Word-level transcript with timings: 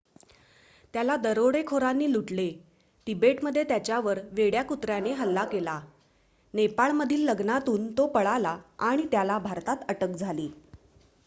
त्याला 0.93 1.15
दरोडेखोरांनी 1.15 2.11
लुटले 2.13 2.49
तिबेटमध्ये 3.07 3.63
त्याच्यावर 3.63 4.19
वेड्या 4.31 4.63
कुत्राने 4.63 5.11
हल्ला 5.11 5.45
केला 5.45 5.79
नेपाळमधील 6.53 7.25
लग्नातून 7.25 7.91
तो 7.91 8.07
पळाला 8.07 8.57
आणि 8.79 9.07
त्याला 9.11 9.37
भारतात 9.39 9.89
अटक 9.89 10.15
झाली 10.15 10.49